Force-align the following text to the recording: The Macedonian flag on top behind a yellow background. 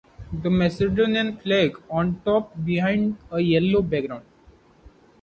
The 0.33 0.49
Macedonian 0.49 1.37
flag 1.37 1.77
on 1.87 2.21
top 2.25 2.53
behind 2.65 3.17
a 3.29 3.39
yellow 3.39 3.83
background. 3.83 4.25